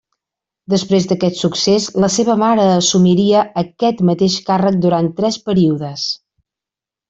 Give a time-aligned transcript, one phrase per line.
[0.73, 6.11] Després d'aquest succés la seva mare assumiria aquest mateix càrrec durant tres períodes.